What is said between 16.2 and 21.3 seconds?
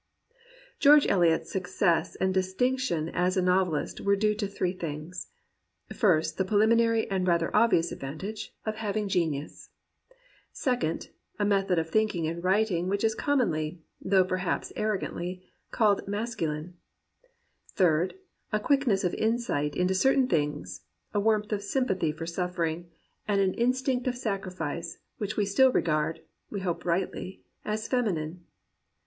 culine; third, a quickness of insight into certain things, a